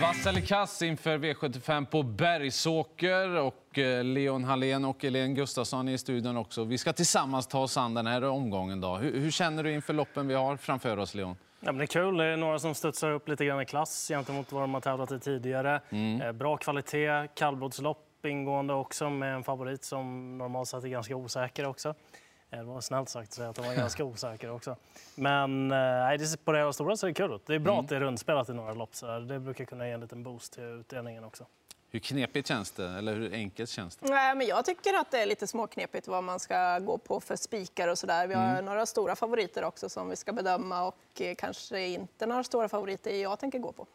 Vass 0.00 0.26
eller 0.26 0.40
kass 0.40 0.82
inför 0.82 1.18
V75 1.18 1.86
på 1.86 2.02
Bergsåker. 2.02 3.28
Och 3.36 3.78
eh, 3.78 4.04
Leon 4.04 4.44
Hallén 4.44 4.84
och 4.84 5.04
Elin 5.04 5.34
Gustafsson 5.34 5.88
är 5.88 5.92
i 5.92 5.98
studion 5.98 6.36
också. 6.36 6.64
Vi 6.64 6.78
ska 6.78 6.92
tillsammans 6.92 7.46
ta 7.46 7.60
oss 7.60 7.76
an 7.76 7.94
den 7.94 8.06
här 8.06 8.24
omgången. 8.24 8.80
Då. 8.80 8.96
Hur, 8.96 9.20
hur 9.20 9.30
känner 9.30 9.62
du 9.62 9.72
inför 9.72 9.92
loppen 9.94 10.28
vi 10.28 10.34
har 10.34 10.56
framför 10.56 10.96
oss, 10.96 11.14
Leon? 11.14 11.36
Ja, 11.60 11.72
men 11.72 11.78
det 11.78 11.84
är 11.84 11.86
kul. 11.86 12.16
Det 12.16 12.24
är 12.24 12.36
några 12.36 12.58
som 12.58 12.74
studsar 12.74 13.10
upp 13.10 13.28
lite 13.28 13.44
grann 13.44 13.60
i 13.60 13.66
klass 13.66 14.08
gentemot 14.08 14.52
vad 14.52 14.62
de 14.62 14.74
har 14.74 14.80
tävlat 14.80 15.12
i 15.12 15.18
tidigare. 15.18 15.80
Mm. 15.90 16.20
Eh, 16.20 16.32
Bra 16.32 16.56
kvalitet, 16.56 17.28
kallblodslopp 17.34 18.26
ingående 18.26 18.74
också 18.74 19.10
med 19.10 19.34
en 19.34 19.44
favorit 19.44 19.84
som 19.84 20.38
normalt 20.38 20.68
sett 20.68 20.84
är 20.84 20.88
ganska 20.88 21.16
osäker 21.16 21.66
också. 21.66 21.94
Eh, 22.54 22.58
Det 22.58 22.64
var 22.64 22.80
snällt 22.80 23.08
sagt 23.08 23.28
att 23.28 23.34
säga 23.34 23.48
att 23.48 23.56
de 23.56 23.66
var 23.66 23.74
ganska 23.74 24.04
osäker 24.04 24.50
också. 24.50 24.76
Men 25.14 25.72
eh, 25.72 25.76
nej, 25.78 26.18
det- 26.18 26.44
på 26.44 26.52
det 26.52 26.58
hela 26.58 26.72
stora 26.72 26.96
så 26.96 27.06
är 27.06 27.08
det 27.10 27.14
kul. 27.14 27.32
ut. 27.32 27.46
Det 27.46 27.54
är 27.54 27.58
bra 27.58 27.72
Mm. 27.72 27.84
att 27.84 27.88
det 27.88 27.96
är 27.96 28.00
rundspelat 28.00 28.48
i 28.48 28.52
några 28.52 28.74
lopp. 28.74 28.94
Så 28.94 29.18
det 29.18 29.38
brukar 29.40 29.64
kunna 29.64 29.86
ge 29.86 29.92
en 29.92 30.00
liten 30.00 30.22
boost 30.22 30.52
till 30.52 30.62
utdelningen 30.62 31.24
också. 31.24 31.46
Hur 31.90 32.00
knepigt 32.00 32.48
känns 32.48 32.70
det? 32.70 32.88
Eller 32.88 33.14
hur 33.14 33.32
enkelt 33.34 33.70
känns 33.70 33.96
det? 33.96 34.08
Nej, 34.08 34.34
men 34.34 34.46
jag 34.46 34.64
tycker 34.64 34.94
att 34.94 35.10
det 35.10 35.18
är 35.22 35.26
lite 35.26 35.46
småknepigt 35.46 36.08
vad 36.08 36.24
man 36.24 36.40
ska 36.40 36.78
gå 36.78 36.98
på 36.98 37.20
för 37.20 37.36
spikar 37.36 37.88
och 37.88 37.98
sådär. 37.98 38.26
Vi 38.26 38.34
har 38.34 38.50
Mm. 38.50 38.64
några 38.64 38.86
stora 38.86 39.16
favoriter 39.16 39.64
också 39.64 39.88
som 39.88 40.08
vi 40.08 40.16
ska 40.16 40.32
bedöma 40.32 40.82
och 40.86 40.96
eh, 41.20 41.34
kanske 41.34 41.86
inte 41.86 42.26
några 42.26 42.44
stora 42.44 42.68
favoriter 42.68 43.10
jag 43.22 43.38
tänker 43.38 43.58
gå 43.58 43.72
på. 43.72 43.86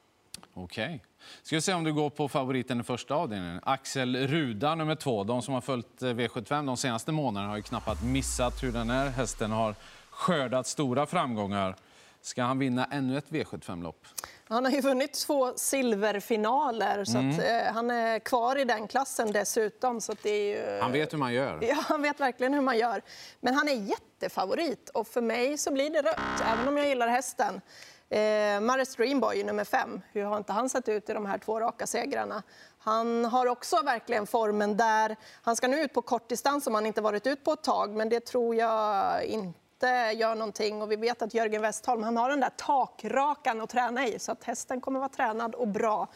Okej. 0.53 1.03
Ska 1.43 1.55
vi 1.55 1.61
se 1.61 1.73
om 1.73 1.83
du 1.83 1.93
går 1.93 2.09
på 2.09 2.27
favoriten 2.29 2.79
i 2.79 2.83
första 2.83 3.15
avdelningen. 3.15 3.59
Axel 3.63 4.27
Ruda, 4.27 4.75
nummer 4.75 4.95
två. 4.95 5.23
De 5.23 5.41
som 5.41 5.53
har 5.53 5.61
följt 5.61 6.01
eh, 6.01 6.05
V75 6.07 6.65
de 6.65 6.77
senaste 6.77 7.11
månaderna 7.11 7.49
har 7.49 7.57
ju 7.57 7.63
knappast 7.63 8.03
missat 8.03 8.63
hur 8.63 8.71
den 8.71 8.89
här 8.89 9.09
hästen 9.09 9.51
har 9.51 9.75
skördat 10.09 10.67
stora 10.67 11.05
framgångar. 11.05 11.75
Ska 12.21 12.43
han 12.43 12.59
vinna 12.59 12.85
ännu 12.91 13.17
ett 13.17 13.29
V75-lopp? 13.29 14.05
Han 14.47 14.65
har 14.65 14.71
ju 14.71 14.81
vunnit 14.81 15.13
två 15.13 15.53
silverfinaler, 15.55 17.05
så 17.05 17.17
Mm. 17.17 17.29
att, 17.29 17.39
eh, 17.67 17.73
han 17.73 17.91
är 17.91 18.19
kvar 18.19 18.55
i 18.55 18.63
den 18.63 18.87
klassen 18.87 19.31
dessutom. 19.31 20.01
Så 20.01 20.13
det 20.23 20.29
är 20.29 20.75
ju... 20.75 20.81
Han 20.81 20.91
vet 20.91 21.13
hur 21.13 21.17
man 21.17 21.33
gör. 21.33 21.59
Ja, 21.61 21.75
han 21.87 22.01
vet 22.01 22.19
verkligen 22.19 22.53
hur 22.53 22.61
man 22.61 22.77
gör. 22.77 23.01
Men 23.41 23.53
han 23.53 23.67
är 23.69 23.73
jättefavorit 23.73 24.89
och 24.89 25.07
för 25.07 25.21
mig 25.21 25.57
så 25.57 25.71
blir 25.73 25.89
det 25.89 26.01
rött, 26.01 26.41
även 26.53 26.67
om 26.67 26.77
jag 26.77 26.87
gillar 26.87 27.07
hästen. 27.07 27.61
Eh, 28.09 28.59
Mares 28.61 28.95
Dreamboy, 28.95 29.43
nummer 29.43 29.63
fem. 29.63 30.01
Hur 30.11 30.23
har 30.23 30.37
inte 30.37 30.53
han 30.53 30.69
sett 30.69 30.89
ut 30.89 31.09
i 31.09 31.13
de 31.13 31.25
här 31.25 31.37
två 31.37 31.59
raka 31.59 31.87
segrarna? 31.87 32.43
Han 32.79 33.25
har 33.25 33.47
också 33.47 33.81
verkligen 33.81 34.27
formen 34.27 34.77
där. 34.77 35.15
Han 35.41 35.55
ska 35.55 35.67
nu 35.67 35.81
ut 35.81 35.93
på 35.93 36.01
kortdistans 36.01 36.63
som 36.63 36.75
han 36.75 36.85
inte 36.85 37.01
varit 37.01 37.27
ut 37.27 37.43
på 37.43 37.53
ett 37.53 37.63
tag, 37.63 37.95
men 37.95 38.09
det 38.09 38.19
tror 38.25 38.55
jag 38.55 39.23
inte 39.23 40.11
gör 40.15 40.35
någonting. 40.35 40.81
Och 40.81 40.91
vi 40.91 40.95
vet 40.95 41.21
att 41.21 41.33
Jörgen 41.33 41.61
Westholm 41.61 42.03
han 42.03 42.17
har 42.17 42.29
den 42.29 42.39
där 42.39 42.51
takrakan 42.57 43.61
att 43.61 43.69
träna 43.69 44.07
i, 44.07 44.19
så 44.19 44.31
att 44.31 44.43
hästen 44.43 44.81
kommer 44.81 44.99
vara 44.99 45.09
tränad 45.09 45.55
och 45.55 45.67
bra. 45.67 46.07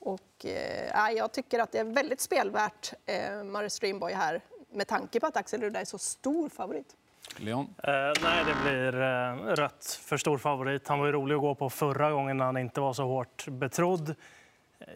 Och, 0.00 0.46
eh, 0.46 1.10
jag 1.16 1.32
tycker 1.32 1.58
att 1.58 1.72
det 1.72 1.78
är 1.78 1.84
väldigt 1.84 2.20
spelvärt, 2.20 2.92
eh, 3.06 3.44
Mares 3.44 3.78
Dreamboy 3.80 4.12
här, 4.12 4.40
med 4.72 4.86
tanke 4.88 5.20
på 5.20 5.26
att 5.26 5.36
Axel 5.36 5.60
Ruda 5.60 5.80
är 5.80 5.84
så 5.84 5.98
stor 5.98 6.48
favorit. 6.48 6.96
Leon? 7.36 7.74
Eh, 7.82 7.92
nej, 8.22 8.44
det 8.44 8.56
blir 8.62 9.00
eh, 9.00 9.54
rött 9.56 10.00
för 10.04 10.16
stor 10.16 10.38
favorit. 10.38 10.88
Han 10.88 10.98
var 10.98 11.06
ju 11.06 11.12
rolig 11.12 11.34
att 11.34 11.40
gå 11.40 11.54
på 11.54 11.70
förra 11.70 12.10
gången 12.10 12.36
när 12.36 12.44
han 12.44 12.56
inte 12.56 12.80
var 12.80 12.92
så 12.92 13.04
hårt 13.04 13.46
betrodd. 13.48 14.08
Eh, 14.08 14.14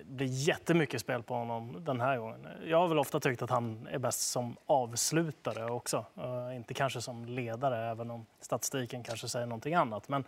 det 0.05 0.15
blir 0.15 0.27
jättemycket 0.27 1.01
spel 1.01 1.23
på 1.23 1.35
honom 1.35 1.85
den 1.85 2.01
här 2.01 2.19
gången. 2.19 2.47
Jag 2.67 2.79
har 2.79 2.89
väl 2.89 2.99
ofta 2.99 3.21
tyckt 3.21 3.43
att 3.43 3.51
han 3.51 3.89
är 3.91 3.99
bäst 3.99 4.31
som 4.31 4.57
avslutare 4.67 5.65
också. 5.65 6.05
Eh, 6.17 6.57
inte 6.57 6.75
kanske 6.75 7.01
som 7.01 7.25
ledare, 7.25 7.91
även 7.91 8.11
om 8.11 8.27
statistiken 8.41 9.03
kanske 9.03 9.29
säger 9.29 9.47
någonting 9.47 9.75
annat. 9.75 10.09
Men 10.09 10.25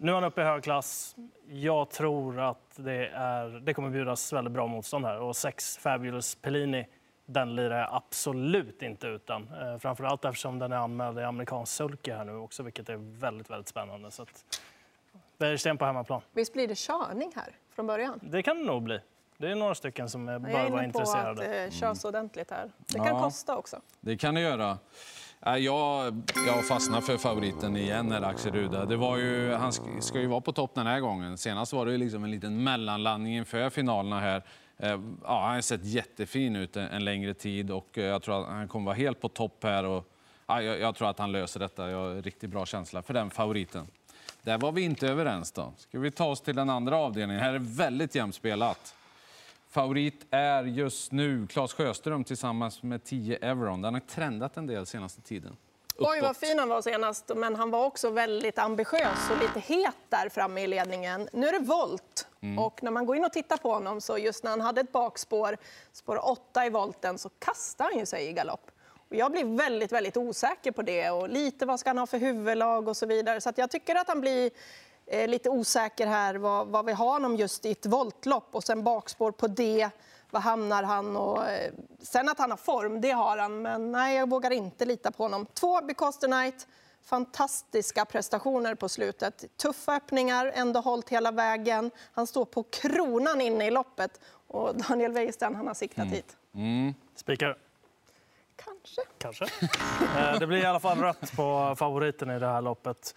nu 0.00 0.10
är 0.10 0.14
han 0.14 0.24
uppe 0.24 0.40
i 0.40 0.44
hög 0.44 0.62
klass. 0.62 1.16
Jag 1.48 1.90
tror 1.90 2.40
att 2.40 2.76
det, 2.76 3.06
är, 3.08 3.48
det 3.48 3.74
kommer 3.74 3.90
bjudas 3.90 4.32
väldigt 4.32 4.52
bra 4.52 4.66
motstånd 4.66 5.04
här. 5.04 5.20
Och 5.20 5.36
sex 5.36 5.78
Fabulous 5.78 6.34
Pellini, 6.34 6.86
den 7.30 7.54
lirar 7.56 7.78
jag 7.78 7.88
absolut 7.92 8.82
inte 8.82 9.06
utan. 9.06 9.42
Eh, 9.62 9.78
framförallt 9.78 10.24
eftersom 10.24 10.58
den 10.58 10.72
är 10.72 10.76
anmäld 10.76 11.18
i 11.18 11.22
amerikansk 11.22 11.72
sulky 11.72 12.12
här 12.12 12.24
nu 12.24 12.34
också, 12.36 12.62
vilket 12.62 12.88
är 12.88 12.96
väldigt, 13.20 13.50
väldigt 13.50 13.68
spännande. 13.68 14.10
Så 14.10 14.22
att, 14.22 14.44
Bergsten 15.38 15.78
på 15.78 15.84
hemmaplan. 15.84 16.20
Visst 16.32 16.52
blir 16.52 16.68
det 16.68 16.78
körning 16.78 17.32
här 17.36 17.48
från 17.74 17.86
början? 17.86 18.20
Det 18.22 18.42
kan 18.42 18.56
det 18.58 18.64
nog 18.64 18.82
bli. 18.82 19.00
Det 19.36 19.50
är 19.50 19.54
några 19.54 19.74
stycken 19.74 20.08
som 20.08 20.28
eh, 20.28 20.32
Jag 20.32 20.42
bör 20.42 20.50
är 20.50 20.70
vara 20.70 20.84
inne 20.84 20.92
på 20.92 20.98
att 21.00 21.08
intresserade. 21.08 21.64
eh, 21.64 21.70
körs 21.70 22.04
ordentligt 22.04 22.50
här. 22.50 22.70
Det 22.78 22.98
Ja. 22.98 23.04
kan 23.04 23.20
kosta 23.22 23.56
också. 23.56 23.80
Det 24.00 24.16
kan 24.16 24.34
det 24.34 24.40
göra. 24.40 24.78
Äh, 25.46 25.56
Jag, 25.56 26.22
jag 26.46 26.68
fastnar 26.68 27.00
för 27.00 27.16
favoriten 27.16 27.76
igen, 27.76 28.12
här, 28.12 28.22
Axel 28.22 28.52
Ruda. 28.52 28.84
Det 28.84 28.96
var 28.96 29.16
ju, 29.16 29.52
han 29.52 29.70
sk- 29.70 30.00
ska 30.00 30.20
ju 30.20 30.26
vara 30.26 30.40
på 30.40 30.52
topp 30.52 30.70
den 30.74 30.86
här 30.86 31.00
gången. 31.00 31.38
Senast 31.38 31.72
var 31.72 31.86
det 31.86 31.92
ju 31.92 31.98
liksom 31.98 32.24
en 32.24 32.30
liten 32.30 32.64
mellanlandning 32.64 33.36
inför 33.36 33.70
finalerna 33.70 34.20
här. 34.20 34.42
Eh, 34.78 35.00
ja, 35.22 35.40
han 35.40 35.54
har 35.54 35.60
sett 35.60 35.84
jättefin 35.84 36.56
ut 36.56 36.76
en, 36.76 37.04
längre 37.04 37.34
tid 37.34 37.70
och 37.70 37.98
eh, 37.98 38.04
jag 38.04 38.22
tror 38.22 38.40
att 38.40 38.48
han 38.48 38.68
kommer 38.68 38.86
vara 38.86 38.96
helt 38.96 39.20
på 39.20 39.28
topp 39.28 39.64
här. 39.64 39.84
Och, 39.84 40.12
ja, 40.46 40.62
jag, 40.62 40.80
jag 40.80 40.94
tror 40.94 41.10
att 41.10 41.18
han 41.18 41.32
löser 41.32 41.60
detta. 41.60 41.90
Jag 41.90 41.98
har 41.98 42.10
en 42.10 42.22
riktigt 42.22 42.50
bra 42.50 42.66
känsla 42.66 43.02
för 43.02 43.14
den 43.14 43.30
favoriten. 43.30 43.86
Där 44.42 44.58
var 44.58 44.72
vi 44.72 44.82
inte 44.82 45.08
överens 45.08 45.52
då. 45.52 45.72
Ska 45.76 45.98
vi 45.98 46.10
ta 46.10 46.26
oss 46.26 46.40
till 46.40 46.56
den 46.56 46.70
andra 46.70 46.96
avdelningen? 46.96 47.42
Här 47.42 47.48
är 47.48 47.58
det 47.58 47.64
väldigt 47.64 48.14
jämnt 48.14 48.34
spelat. 48.34 48.94
Favorit 49.70 50.26
är 50.30 50.64
just 50.64 51.12
nu 51.12 51.46
Claes 51.46 51.72
Sjöström 51.72 52.24
tillsammans 52.24 52.82
med 52.82 53.04
10 53.04 53.36
Everon. 53.36 53.82
Den 53.82 53.94
har 53.94 54.00
trendat 54.00 54.56
en 54.56 54.66
del 54.66 54.86
senaste 54.86 55.20
tiden. 55.20 55.56
Oj, 56.00 56.20
vad 56.20 56.30
Uppåt. 56.30 56.36
fin 56.36 56.58
han 56.58 56.68
var 56.68 56.82
senast. 56.82 57.30
Men 57.36 57.56
han 57.56 57.70
var 57.70 57.84
också 57.84 58.10
väldigt 58.10 58.58
ambitiös 58.58 59.30
och 59.30 59.38
lite 59.38 59.60
het 59.60 59.94
där 60.08 60.28
framme 60.28 60.60
i 60.60 60.66
ledningen. 60.66 61.28
Nu 61.32 61.48
är 61.48 61.52
det 61.52 61.58
volt. 61.58 62.26
Mm. 62.40 62.58
Och 62.58 62.82
när 62.82 62.90
man 62.90 63.06
går 63.06 63.16
in 63.16 63.24
och 63.24 63.32
tittar 63.32 63.56
på 63.56 63.72
honom 63.72 64.00
så 64.00 64.18
just 64.18 64.44
när 64.44 64.50
han 64.50 64.60
hade 64.60 64.80
ett 64.80 64.92
bakspår, 64.92 65.56
spår 65.92 66.30
8 66.30 66.66
i 66.66 66.70
volten, 66.70 67.18
så 67.18 67.28
kastar 67.28 67.84
han 67.84 67.98
ju 67.98 68.06
sig 68.06 68.26
i 68.26 68.32
galopp. 68.32 68.70
Och 69.08 69.16
jag 69.16 69.32
blir 69.32 69.56
väldigt, 69.56 69.92
väldigt 69.92 70.16
osäker 70.16 70.72
på 70.72 70.82
det 70.82 71.10
och 71.10 71.28
lite 71.28 71.66
vad 71.66 71.80
ska 71.80 71.90
han 71.90 71.98
ha 71.98 72.06
för 72.06 72.18
huvudlag 72.18 72.88
och 72.88 72.96
så 72.96 73.06
vidare. 73.06 73.40
Så 73.40 73.52
jag 73.56 73.70
tycker 73.70 73.94
att 73.94 74.08
han 74.08 74.20
blir 74.20 74.50
eh, 75.06 75.28
lite 75.28 75.50
osäker 75.50 76.06
här 76.06 76.34
vad, 76.34 76.66
vad 76.66 76.86
vi 76.86 76.92
har 76.92 77.12
honom 77.12 77.36
just 77.36 77.66
i 77.66 77.70
ett 77.70 77.86
voltlopp 77.86 78.48
och 78.50 78.64
sen 78.64 78.82
bakspår 78.82 79.30
på 79.30 79.46
det. 79.46 79.90
Var 80.30 80.40
hamnar 80.40 80.82
han? 80.82 81.16
Och, 81.16 81.48
eh, 81.48 81.72
sen 82.00 82.28
att 82.28 82.38
han 82.38 82.50
har 82.50 82.58
form, 82.58 83.00
det 83.00 83.10
har 83.10 83.36
han, 83.38 83.62
men 83.62 83.92
nej, 83.92 84.16
jag 84.16 84.28
vågar 84.30 84.50
inte 84.50 84.84
lita 84.84 85.10
på 85.12 85.22
honom. 85.22 85.46
Två, 85.46 85.82
Because 85.82 86.20
the 86.20 86.26
Night. 86.26 86.66
Fantastiska 87.02 88.04
prestationer 88.04 88.74
på 88.74 88.88
slutet. 88.88 89.44
Tuffa 89.56 89.96
öppningar, 89.96 90.52
ändå 90.54 90.80
hållit 90.80 91.08
hela 91.08 91.30
vägen. 91.30 91.90
Han 92.12 92.26
står 92.26 92.44
på 92.44 92.62
kronan 92.62 93.40
inne 93.40 93.66
i 93.66 93.70
loppet. 93.70 94.20
Och 94.46 94.76
Daniel 94.76 95.12
Wäjersten, 95.12 95.54
han 95.54 95.66
har 95.66 95.74
siktat 95.74 96.06
hit. 96.06 96.36
Spikar. 97.14 97.58
Kanske. 98.56 99.00
Kanske. 99.18 99.44
Eh, 100.18 100.38
Det 100.38 100.46
blir 100.46 100.58
i 100.58 100.66
alla 100.66 100.80
fall 100.80 100.98
rött 100.98 101.32
på 101.36 101.74
favoriten 101.78 102.30
i 102.30 102.38
det 102.38 102.46
här 102.46 102.60
loppet. 102.62 103.14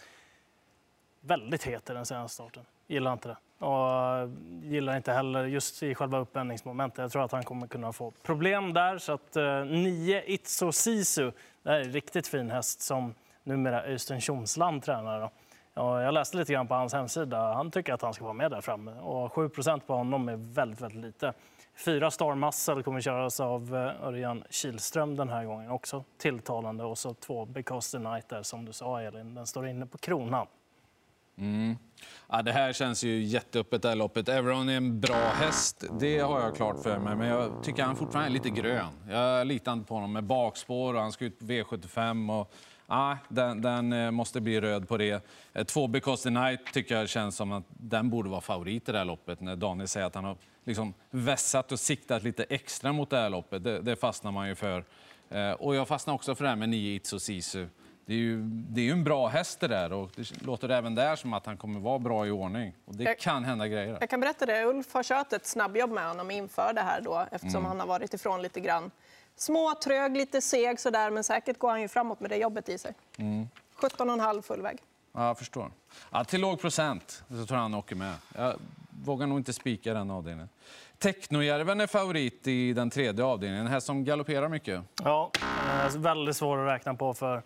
Väldigt 1.22 1.64
het 1.64 1.90
i 1.90 1.94
den 1.94 2.06
senaste 2.06 2.34
starten. 2.34 2.66
Gillar 2.92 3.14
inte 3.14 3.28
det. 3.28 3.66
Och 3.66 4.18
eh, 4.18 4.30
gillar 4.64 4.98
inte 4.98 5.12
heller 5.12 5.46
just 5.46 5.84
i 5.84 5.96
själva 5.96 6.20
uppvändningsmomentet. 6.20 6.98
Jag 6.98 7.12
tror 7.12 7.26
att 7.26 7.32
han 7.32 7.44
kommer 7.44 7.68
kunna 7.68 7.94
få 7.94 8.12
problem 8.12 8.74
där. 8.74 8.98
Så 8.98 9.14
att 9.14 9.36
eh, 9.36 9.66
nio 9.66 10.24
Itso 10.26 10.72
Sisu, 10.72 11.32
det 11.64 11.70
här 11.70 11.80
är 11.80 11.84
en 11.84 11.92
riktigt 11.92 12.28
fin 12.28 12.52
häst 12.52 12.82
som 12.82 13.16
numera 13.44 13.84
Öystein 13.84 14.22
Tjomsland 14.22 14.84
tränar. 14.84 15.20
Då. 15.20 15.32
Och 15.82 16.02
jag 16.02 16.14
läste 16.14 16.38
lite 16.38 16.54
grann 16.54 16.68
på 16.68 16.74
hans 16.74 16.94
hemsida. 16.94 17.54
Han 17.54 17.72
tycker 17.72 17.94
att 17.94 18.02
han 18.02 18.14
ska 18.14 18.24
vara 18.24 18.34
med 18.34 18.52
där 18.52 18.62
framme. 18.62 18.92
Och 18.92 19.34
7% 19.34 19.80
på 19.80 19.94
honom 19.94 20.30
är 20.30 20.36
väldigt, 20.36 20.82
väldigt 20.82 21.02
lite. 21.02 21.34
Fyra 21.86 22.12
Star 22.12 22.36
Muscle 22.36 22.84
kommer 22.84 23.02
köras 23.02 23.40
av 23.40 23.76
eh, 23.76 24.08
Örjan 24.08 24.44
Kihlström 24.50 25.16
den 25.16 25.30
här 25.30 25.46
gången. 25.46 25.72
Också 25.72 26.04
tilltalande. 26.18 26.84
Och 26.84 26.98
så 26.98 27.14
två 27.14 27.46
Because 27.46 27.98
the 27.98 28.04
Night 28.10 28.30
där, 28.30 28.44
som 28.44 28.66
du 28.66 28.74
sa 28.74 29.02
Elin. 29.02 29.36
Den 29.36 29.48
står 29.48 29.68
inne 29.68 29.86
på 29.86 29.98
kronan. 29.98 30.48
Ja, 32.30 32.42
det 32.42 32.52
här 32.52 32.74
känns 32.74 33.04
ju 33.04 33.24
jätteöppet 33.24 33.82
det 33.82 33.90
här 33.90 33.96
loppet. 33.96 34.30
Everon 34.30 34.70
är 34.70 34.78
en 34.78 35.00
bra 35.00 35.30
häst, 35.36 35.84
det 36.00 36.20
har 36.20 36.40
jag 36.42 36.56
klart 36.56 36.84
för 36.84 37.00
mig. 37.00 37.16
Men 37.16 37.28
jag 37.28 37.64
tycker 37.64 37.84
han 37.84 37.96
fortfarande 37.96 38.30
är 38.30 38.34
lite 38.34 38.50
grön. 38.50 38.88
Jag 39.10 39.48
litar 39.48 39.74
inte 39.74 39.88
på 39.88 39.94
honom 39.94 40.14
med 40.14 40.24
bakspår 40.24 40.94
och 40.94 41.02
han 41.02 41.12
ska 41.12 41.26
ut 41.26 41.40
på 41.40 41.46
V75. 41.46 42.40
Och, 42.40 42.54
Ah, 42.94 43.16
den, 43.30 43.62
den 43.62 43.94
eh, 43.94 44.12
måste 44.12 44.42
bli 44.42 44.62
röd 44.62 44.88
på 44.88 44.98
det. 44.98 45.26
Eh, 45.54 45.64
två 45.64 45.88
Because 45.88 46.24
the 46.24 46.30
Night 46.30 46.74
tycker 46.74 46.96
jag 46.96 47.10
känns 47.10 47.36
som 47.36 47.52
att 47.52 47.64
den 47.68 48.10
borde 48.10 48.30
vara 48.30 48.42
favorit 48.42 48.90
i 48.90 48.92
det 48.92 48.98
här 48.98 49.06
loppet. 49.06 49.42
När 49.42 49.56
Daniel 49.56 49.88
säger 49.88 50.08
att 50.08 50.16
han 50.16 50.24
har 50.24 50.38
liksom 50.66 50.94
vässat 51.10 51.72
och 51.72 51.80
siktat 51.80 52.24
lite 52.24 52.44
extra 52.44 52.94
mot 52.94 53.10
det 53.10 53.18
här 53.18 53.30
loppet. 53.30 53.64
Det, 53.64 53.82
det 53.82 53.96
fastnar 53.96 54.32
man 54.32 54.48
ju 54.48 54.56
för. 54.56 54.86
Eh, 55.30 55.52
Och 55.52 55.76
jag 55.76 55.88
fastnar 55.88 56.14
också 56.14 56.36
för 56.36 56.44
det 56.44 56.50
här 56.50 56.56
med 56.56 56.70
9 56.70 56.96
Itso 56.96 57.20
Sisu. 57.20 57.68
Det 58.12 58.16
är, 58.16 58.20
ju, 58.20 58.42
det 58.44 58.82
är 58.82 58.86
ju 58.86 58.92
en 58.92 59.04
bra 59.04 59.28
häst 59.28 59.60
det 59.60 59.68
där 59.68 59.94
och 59.94 60.10
det 60.16 60.42
låter 60.42 60.70
även 60.70 60.96
där 60.96 61.16
som 61.16 61.34
att 61.34 61.46
han 61.46 61.58
kommer 61.58 61.80
vara 61.80 62.00
bra 62.00 62.28
i 62.28 62.32
ordning. 62.32 62.74
Och 62.86 62.96
det 62.96 63.04
Jag- 63.04 63.20
kan 63.20 63.44
hända 63.44 63.68
grejer. 63.68 63.98
Jag 64.00 64.10
kan 64.10 64.20
berätta 64.20 64.46
det. 64.46 64.64
Ulf 64.66 64.94
har 64.94 65.04
kört 65.04 65.34
ett 65.34 65.46
snabbjobb 65.46 65.92
med 65.92 66.08
honom 66.08 66.32
inför 66.32 66.74
det 66.74 66.82
här 66.82 67.02
då, 67.02 67.26
eftersom 67.32 67.66
han 67.66 67.80
har 67.80 67.88
varit 67.88 68.14
ifrån 68.14 68.42
lite 68.42 68.60
grann. 68.60 68.92
Små, 69.36 69.74
trög, 69.84 70.18
lite 70.18 70.42
seg 70.42 70.80
sådär, 70.80 71.10
men 71.12 71.24
säkert 71.24 71.60
går 71.60 71.70
han 71.70 71.82
ju 71.82 71.88
framåt 71.88 72.20
med 72.20 72.30
det 72.30 72.36
jobbet 72.38 72.70
i 72.70 72.78
sig. 72.78 72.94
17,5 73.18 74.42
full 74.42 74.62
väg. 74.62 74.78
Ja, 75.14 75.28
jag 75.28 75.38
förstår. 75.38 75.72
Ja, 76.12 76.24
till 76.24 76.42
låg 76.42 76.62
procent 76.62 77.24
så 77.28 77.34
tror 77.46 77.48
jag 77.58 77.62
han 77.62 77.74
åker 77.74 77.96
med. 77.96 78.14
Jag 78.36 78.54
vågar 79.06 79.28
nog 79.28 79.40
inte 79.40 79.54
spika 79.54 79.94
den 79.94 80.12
avdelningen. 80.12 80.50
Technojärven 80.98 81.82
är 81.82 81.88
favorit 81.88 82.48
i 82.48 82.74
den 82.74 82.90
tredje 82.90 83.26
avdelningen, 83.26 83.66
en 83.66 83.72
häst 83.72 83.88
som 83.88 84.04
galopperar 84.04 84.50
mycket. 84.50 84.82
Ja, 85.04 85.32
eh, 85.86 85.98
väldigt 85.98 86.36
svår 86.38 86.58
att 86.68 86.76
räkna 86.76 86.94
på 86.94 87.14
för 87.14 87.42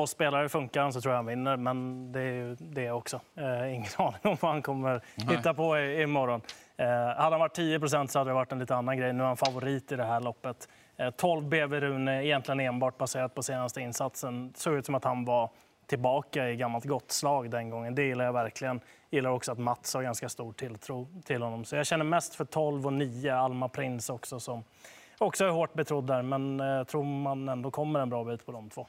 oss 0.00 0.10
spelare. 0.10 0.48
Funkar 0.48 0.82
han 0.82 0.92
så 0.92 1.00
tror 1.00 1.12
jag 1.12 1.18
han 1.18 1.26
vinner, 1.26 1.56
men 1.56 2.12
det 2.12 2.20
är 2.20 2.32
ju 2.32 2.56
det 2.60 2.90
också. 2.90 3.20
Eh, 3.36 3.74
ingen 3.74 3.90
aning 3.98 4.20
om 4.22 4.36
vad 4.40 4.50
han 4.50 4.62
kommer 4.62 5.00
hitta 5.30 5.54
på 5.54 5.78
imorgon. 5.78 6.40
Eh, 6.76 6.86
hade 6.86 7.30
han 7.30 7.40
varit 7.40 7.58
10% 7.58 8.06
så 8.06 8.18
hade 8.18 8.30
det 8.30 8.34
varit 8.34 8.52
en 8.52 8.58
lite 8.58 8.74
annan 8.74 8.96
grej. 8.96 9.12
Nu 9.12 9.22
är 9.22 9.26
han 9.26 9.36
favorit 9.36 9.92
i 9.92 9.96
det 9.96 10.04
här 10.04 10.20
loppet. 10.20 10.68
Eh, 10.96 11.10
12 11.10 11.48
BV 11.48 11.80
Rune, 11.80 12.24
egentligen 12.24 12.60
enbart 12.60 12.98
baserat 12.98 13.34
på 13.34 13.42
senaste 13.42 13.80
insatsen. 13.80 14.52
såg 14.56 14.74
ut 14.74 14.86
som 14.86 14.94
att 14.94 15.04
han 15.04 15.24
var 15.24 15.50
tillbaka 15.86 16.50
i 16.50 16.56
gammalt 16.56 16.84
gott 16.84 17.10
slag 17.10 17.50
den 17.50 17.70
gången. 17.70 17.94
Det 17.94 18.02
gillar 18.02 18.24
jag 18.24 18.32
verkligen. 18.32 18.80
Gillar 19.10 19.30
också 19.30 19.52
att 19.52 19.58
Mats 19.58 19.94
har 19.94 20.02
ganska 20.02 20.28
stor 20.28 20.52
tilltro 20.52 21.08
till 21.24 21.42
honom. 21.42 21.64
Så 21.64 21.76
jag 21.76 21.86
känner 21.86 22.04
mest 22.04 22.34
för 22.34 22.44
12 22.44 22.86
och 22.86 22.92
9, 22.92 23.36
Alma 23.36 23.68
Prins 23.68 24.10
också 24.10 24.40
som 24.40 24.64
också 25.18 25.44
är 25.44 25.48
hårt 25.48 25.74
betrodd 25.74 26.06
där. 26.06 26.22
Men 26.22 26.58
jag 26.58 26.78
eh, 26.78 26.84
tror 26.84 27.04
man 27.04 27.48
ändå 27.48 27.70
kommer 27.70 28.00
en 28.00 28.10
bra 28.10 28.24
bit 28.24 28.46
på 28.46 28.52
de 28.52 28.70
två. 28.70 28.86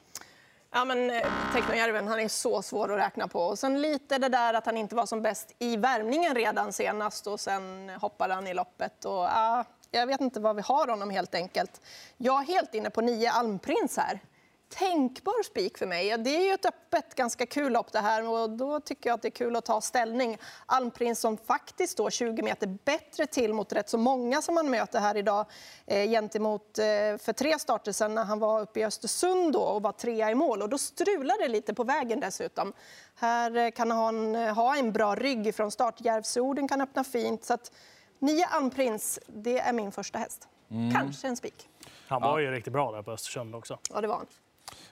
Ja, 0.70 0.84
men 0.84 1.10
eh, 1.10 1.26
Technojärven, 1.54 2.08
han 2.08 2.20
är 2.20 2.28
så 2.28 2.62
svår 2.62 2.92
att 2.92 2.98
räkna 2.98 3.28
på. 3.28 3.40
Och 3.40 3.58
sen 3.58 3.80
lite 3.80 4.18
det 4.18 4.28
där 4.28 4.54
att 4.54 4.66
han 4.66 4.76
inte 4.76 4.94
var 4.94 5.06
som 5.06 5.22
bäst 5.22 5.54
i 5.58 5.76
värmningen 5.76 6.34
redan 6.34 6.72
senast 6.72 7.26
och 7.26 7.40
sen 7.40 7.90
hoppade 8.00 8.34
han 8.34 8.46
i 8.46 8.54
loppet. 8.54 9.04
Och, 9.04 9.12
ja, 9.12 9.64
jag 9.90 10.06
vet 10.06 10.20
inte 10.20 10.40
vad 10.40 10.56
vi 10.56 10.62
har 10.62 10.88
honom 10.88 11.10
helt 11.10 11.34
enkelt. 11.34 11.80
Jag 12.16 12.42
är 12.42 12.46
helt 12.46 12.74
inne 12.74 12.90
på 12.90 13.00
nio 13.00 13.30
Almprins 13.30 13.96
här 13.96 14.20
tänkbar 14.68 15.42
spik 15.42 15.78
för 15.78 15.86
mig. 15.86 16.18
Det 16.18 16.36
är 16.36 16.44
ju 16.44 16.52
ett 16.52 16.66
öppet, 16.66 17.14
ganska 17.14 17.46
kul 17.46 17.72
lopp 17.72 17.92
det 17.92 17.98
här 17.98 18.28
och 18.28 18.50
då 18.50 18.80
tycker 18.80 19.10
jag 19.10 19.14
att 19.14 19.22
det 19.22 19.28
är 19.28 19.30
kul 19.30 19.56
att 19.56 19.64
ta 19.64 19.80
ställning. 19.80 20.38
Almprins 20.66 21.20
som 21.20 21.36
faktiskt 21.36 21.92
står 21.92 22.10
20 22.10 22.42
meter 22.42 22.78
bättre 22.84 23.26
till 23.26 23.54
mot 23.54 23.72
rätt 23.72 23.88
så 23.88 23.98
många 23.98 24.42
som 24.42 24.54
man 24.54 24.70
möter 24.70 25.00
här 25.00 25.16
idag 25.16 25.46
eh, 25.86 26.10
gentemot 26.10 26.78
eh, 26.78 26.84
för 27.18 27.32
tre 27.32 27.58
starter 27.58 27.92
sedan 27.92 28.14
när 28.14 28.24
han 28.24 28.38
var 28.38 28.60
uppe 28.60 28.80
i 28.80 28.84
Östersund 28.84 29.52
då 29.52 29.60
och 29.60 29.82
var 29.82 29.92
trea 29.92 30.30
i 30.30 30.34
mål 30.34 30.62
och 30.62 30.68
då 30.68 30.78
strulade 30.78 31.42
det 31.42 31.48
lite 31.48 31.74
på 31.74 31.84
vägen 31.84 32.20
dessutom. 32.20 32.72
Här 33.14 33.56
eh, 33.56 33.70
kan 33.70 33.90
han 33.90 34.34
eh, 34.34 34.54
ha 34.54 34.76
en 34.76 34.92
bra 34.92 35.14
rygg 35.14 35.54
från 35.54 35.70
start. 35.70 36.00
Järvsorden 36.00 36.68
kan 36.68 36.80
öppna 36.80 37.04
fint 37.04 37.44
så 37.44 37.54
att 37.54 37.72
nio 38.18 38.46
Almprins, 38.46 39.18
det 39.26 39.58
är 39.58 39.72
min 39.72 39.92
första 39.92 40.18
häst. 40.18 40.48
Mm. 40.70 40.94
Kanske 40.94 41.28
en 41.28 41.36
spik. 41.36 41.68
Han 42.08 42.22
var 42.22 42.38
ju 42.38 42.50
riktigt 42.50 42.72
bra 42.72 42.92
där 42.92 43.02
på 43.02 43.12
Östersund 43.12 43.54
också. 43.54 43.78
Ja, 43.90 44.00
det 44.00 44.06
var 44.06 44.16
han. 44.16 44.26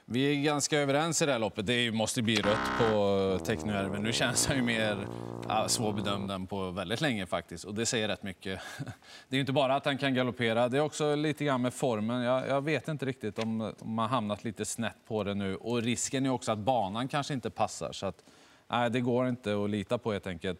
Vi 0.05 0.31
är 0.31 0.43
ganska 0.43 0.79
överens 0.79 1.21
i 1.21 1.25
det 1.25 1.31
här 1.31 1.39
loppet. 1.39 1.65
Det 1.65 1.91
måste 1.91 2.21
bli 2.21 2.35
rött 2.35 2.71
på 2.79 3.39
Technojärven. 3.45 4.03
Nu 4.03 4.13
känns 4.13 4.47
han 4.47 4.57
ju 4.57 4.63
mer 4.63 5.07
ja, 5.47 5.67
svårbedömd 5.67 6.31
än 6.31 6.47
på 6.47 6.71
väldigt 6.71 7.01
länge 7.01 7.25
faktiskt. 7.25 7.65
Och 7.65 7.75
det 7.75 7.85
säger 7.85 8.07
rätt 8.07 8.23
mycket. 8.23 8.59
Det 9.29 9.35
är 9.35 9.39
inte 9.39 9.51
bara 9.51 9.75
att 9.75 9.85
han 9.85 9.97
kan 9.97 10.13
galoppera, 10.13 10.69
det 10.69 10.77
är 10.77 10.81
också 10.81 11.15
lite 11.15 11.45
grann 11.45 11.61
med 11.61 11.73
formen. 11.73 12.21
Jag, 12.21 12.47
jag 12.47 12.61
vet 12.61 12.87
inte 12.87 13.05
riktigt 13.05 13.39
om, 13.39 13.73
om 13.79 13.93
man 13.93 14.09
hamnat 14.09 14.43
lite 14.43 14.65
snett 14.65 14.97
på 15.07 15.23
det 15.23 15.33
nu. 15.33 15.55
Och 15.55 15.81
risken 15.81 16.25
är 16.25 16.29
också 16.29 16.51
att 16.51 16.59
banan 16.59 17.07
kanske 17.07 17.33
inte 17.33 17.49
passar. 17.49 17.91
Så 17.91 18.05
att, 18.05 18.23
nej, 18.67 18.89
det 18.89 18.99
går 18.99 19.27
inte 19.27 19.63
att 19.63 19.69
lita 19.69 19.97
på 19.97 20.11
helt 20.11 20.27
enkelt. 20.27 20.59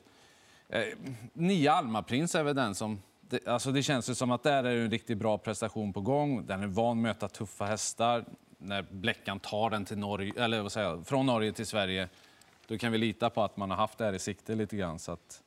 Eh, 0.70 0.84
Nia 1.34 1.74
Almaprins 1.74 2.36
är 2.36 2.44
väl 2.44 2.56
den 2.56 2.76
som 2.76 3.02
det, 3.30 3.48
alltså 3.48 3.72
det 3.72 3.84
känns 3.84 4.10
ju 4.10 4.16
som 4.16 4.32
att 4.32 4.44
där 4.44 4.64
är 4.64 4.78
en 4.78 4.92
riktigt 4.92 5.18
bra 5.18 5.38
prestation 5.38 5.94
på 5.94 6.02
gång. 6.02 6.46
Den 6.46 6.64
är 6.64 6.68
van 6.68 6.98
att 6.98 7.04
möta 7.04 7.28
tuffa 7.28 7.66
hästar 7.66 8.26
när 8.66 8.82
Bleckan 8.82 9.40
tar 9.40 9.70
den 9.70 9.86
till 9.86 9.98
Norge, 9.98 10.34
eller 10.38 10.62
vad 10.62 10.72
säger 10.72 10.90
jag, 10.90 11.08
från 11.08 11.26
Norge 11.26 11.52
till 11.52 11.66
Sverige, 11.66 12.10
då 12.68 12.78
kan 12.78 12.92
vi 12.92 12.98
lita 12.98 13.30
på 13.30 13.44
att 13.44 13.58
man 13.58 13.70
har 13.70 13.78
haft 13.78 13.98
det 13.98 14.06
här 14.06 14.14
i 14.14 14.20
sikte 14.20 14.56
lite 14.56 14.76
grann. 14.76 15.00
Så 15.00 15.12
att 15.12 15.44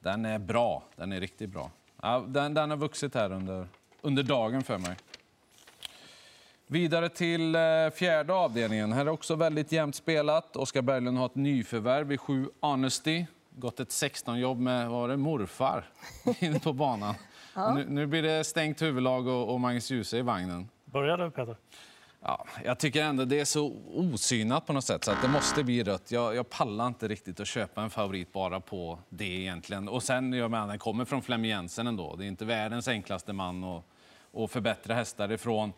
den 0.00 0.24
är 0.24 0.38
bra, 0.38 0.82
den 0.96 1.12
är 1.12 1.20
riktigt 1.20 1.50
bra. 1.50 1.70
Ja, 2.02 2.24
den, 2.28 2.54
den 2.54 2.70
har 2.70 2.76
vuxit 2.76 3.14
här 3.14 3.32
under, 3.32 3.68
under 4.00 4.22
dagen 4.22 4.62
för 4.62 4.78
mig. 4.78 4.96
Vidare 6.66 7.08
till 7.08 7.54
eh, 7.54 7.60
fjärde 7.94 8.32
avdelningen. 8.32 8.92
Här 8.92 9.00
är 9.00 9.08
också 9.08 9.34
väldigt 9.34 9.72
jämnt 9.72 9.94
spelat. 9.94 10.56
Oskar 10.56 10.82
Berglund 10.82 11.18
har 11.18 11.26
ett 11.26 11.34
nyförvärv 11.34 12.12
i 12.12 12.18
7 12.18 12.48
Honesty. 12.60 13.26
Gått 13.50 13.80
ett 13.80 13.88
16-jobb 13.88 14.58
med 14.58 14.88
var 14.88 15.08
det, 15.08 15.16
morfar 15.16 15.84
inne 16.38 16.58
på 16.58 16.72
banan. 16.72 17.14
Ja. 17.54 17.74
Nu, 17.74 17.86
nu, 17.88 18.06
blir 18.06 18.22
det 18.22 18.44
stängt 18.44 18.82
huvudlag 18.82 19.26
och, 19.26 19.54
och 19.54 19.60
Magnus 19.60 19.90
Djuse 19.90 20.18
i 20.18 20.22
vagnen. 20.22 20.68
Börjar 20.84 21.18
du, 21.18 21.30
Peter? 21.30 21.56
Ja, 22.28 22.46
jag 22.64 22.78
tycker 22.78 23.02
ändå 23.02 23.24
det 23.24 23.40
är 23.40 23.44
så 23.44 23.72
osynat 23.94 24.66
på 24.66 24.72
något 24.72 24.84
sätt 24.84 25.04
så 25.04 25.10
att 25.10 25.22
det 25.22 25.28
måste 25.28 25.64
bli 25.64 25.82
rött. 25.82 26.10
Jag, 26.10 26.34
jag 26.34 26.50
pallar 26.50 26.86
inte 26.86 27.08
riktigt 27.08 27.40
att 27.40 27.46
köpa 27.46 27.82
en 27.82 27.90
favorit 27.90 28.32
bara 28.32 28.60
på 28.60 28.98
det 29.08 29.24
egentligen. 29.24 29.88
Och 29.88 30.02
sen, 30.02 30.32
jag 30.32 30.50
menar, 30.50 30.66
den 30.66 30.78
kommer 30.78 31.04
från 31.04 31.22
Flem 31.22 31.44
Jensen 31.44 31.86
ändå. 31.86 32.16
Det 32.16 32.24
är 32.24 32.28
inte 32.28 32.44
världens 32.44 32.88
enklaste 32.88 33.32
man 33.32 33.64
att, 33.64 33.84
att 34.36 34.50
förbättra 34.50 34.94
hästar 34.94 35.32
ifrån. 35.32 35.72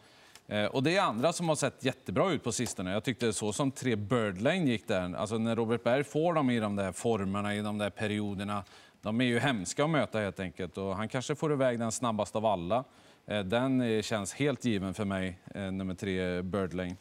Eh, 0.46 0.64
och 0.64 0.82
det 0.82 0.96
är 0.96 1.02
andra 1.02 1.32
som 1.32 1.48
har 1.48 1.56
sett 1.56 1.84
jättebra 1.84 2.30
ut 2.30 2.44
på 2.44 2.52
sistone. 2.52 2.92
Jag 2.92 3.04
tyckte 3.04 3.32
så 3.32 3.52
som 3.52 3.70
tre 3.70 3.96
Birdlane 3.96 4.64
gick 4.64 4.88
där, 4.88 5.16
alltså 5.16 5.38
när 5.38 5.56
Robert 5.56 5.82
Berg 5.82 6.04
får 6.04 6.34
dem 6.34 6.50
i 6.50 6.60
de 6.60 6.76
där 6.76 6.92
formerna, 6.92 7.54
i 7.54 7.60
de 7.60 7.78
där 7.78 7.90
perioderna. 7.90 8.64
De 9.02 9.20
är 9.20 9.24
ju 9.24 9.38
hemska 9.38 9.84
att 9.84 9.90
möta 9.90 10.18
helt 10.18 10.40
enkelt 10.40 10.78
och 10.78 10.96
han 10.96 11.08
kanske 11.08 11.34
får 11.34 11.52
iväg 11.52 11.78
den 11.78 11.92
snabbast 11.92 12.36
av 12.36 12.46
alla. 12.46 12.84
Eh, 13.28 13.40
den 13.44 13.80
eh, 13.80 14.02
känns 14.02 14.34
helt 14.34 14.64
given 14.64 14.94
för 14.94 15.04
mig, 15.04 15.38
eh, 15.54 15.72
nummer 15.72 15.94
tre, 15.94 16.42
Birdlane. 16.42 16.96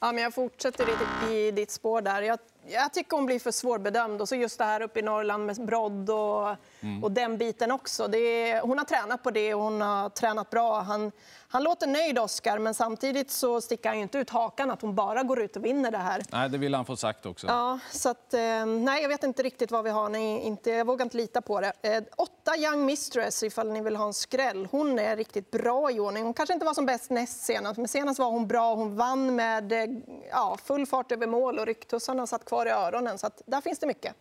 Ja, 0.00 0.12
men 0.12 0.22
jag 0.22 0.34
fortsätter 0.34 0.86
i, 1.30 1.36
i 1.36 1.50
ditt 1.50 1.70
spår 1.70 2.02
där. 2.02 2.22
Jag, 2.22 2.38
jag, 2.68 2.92
tycker 2.92 3.16
hon 3.16 3.26
blir 3.26 3.38
för 3.38 3.50
svårbedömd. 3.50 4.20
Och 4.20 4.28
så 4.28 4.34
just 4.34 4.58
det 4.58 4.64
här 4.64 4.82
uppe 4.82 4.98
i 4.98 5.02
Norrland 5.02 5.46
med 5.46 5.66
brodd 5.66 6.10
och, 6.10 6.56
mm. 6.80 7.04
och 7.04 7.12
den 7.12 7.38
biten 7.38 7.70
också. 7.70 8.14
Är, 8.14 8.60
hon 8.60 8.78
har 8.78 8.84
tränat 8.84 9.22
på 9.22 9.30
det 9.30 9.54
och 9.54 9.62
hon 9.62 9.80
har 9.80 10.08
tränat 10.08 10.50
bra. 10.50 10.80
Han, 10.80 11.12
han 11.50 11.62
låter 11.62 11.86
nöjd, 11.86 12.18
Oskar, 12.18 12.58
men 12.58 12.74
samtidigt 12.74 13.30
så 13.30 13.60
sticker 13.60 13.88
han 13.88 13.98
inte 13.98 14.18
ut 14.18 14.30
hakan 14.30 14.70
att 14.70 14.82
hon 14.82 14.94
bara 14.94 15.22
går 15.22 15.40
ut 15.40 15.56
och 15.56 15.64
vinner 15.64 15.90
det 15.90 15.98
här. 15.98 16.22
Nej, 16.28 16.48
det 16.48 16.58
vill 16.58 16.74
han 16.74 16.84
få 16.84 16.96
sagt 16.96 17.26
också. 17.26 17.46
Ja, 17.46 17.78
så 17.92 18.08
att, 18.08 18.34
eh, 18.34 18.66
nej, 18.66 19.02
jag 19.02 19.08
vet 19.08 19.24
inte 19.24 19.42
riktigt 19.42 19.70
vad 19.70 19.84
vi 19.84 19.90
har. 19.90 20.08
Nej, 20.08 20.40
inte, 20.40 20.70
jag 20.70 20.86
vågar 20.86 21.04
inte 21.04 21.16
lita 21.16 21.40
på 21.40 21.60
det. 21.60 21.72
Eh, 21.82 22.02
åtta 22.16 22.56
Young 22.56 22.84
Mistress, 22.84 23.42
ifall 23.42 23.72
ni 23.72 23.80
vill 23.80 23.96
ha 23.96 24.06
en 24.06 24.14
skräll. 24.14 24.68
Hon 24.70 24.98
är 24.98 25.16
riktigt 25.16 25.50
bra 25.50 25.90
i 25.90 26.00
ordning. 26.00 26.24
Hon 26.24 26.34
kanske 26.34 26.52
inte 26.54 26.66
var 26.66 26.74
som 26.74 26.86
bäst 26.86 27.10
näst 27.10 27.44
senast, 27.44 27.76
men 27.76 27.88
senast 27.88 28.18
var 28.18 28.30
hon 28.30 28.48
bra. 28.48 28.74
Hon 28.74 28.96
vann 28.96 29.36
med 29.36 29.72
eh, 29.72 29.84
ja, 30.30 30.58
full 30.64 30.86
fart 30.86 31.12
över 31.12 31.26
mål 31.26 31.58
och 31.58 31.66
rycktussarna 31.66 32.26
satt 32.26 32.44
kvar 32.44 32.57
i 32.66 32.70
öronen. 32.70 33.18
Så 33.18 33.26
att, 33.26 33.42
där 33.46 33.60
finns 33.60 33.78
det 33.78 33.86
mycket. 33.86 34.14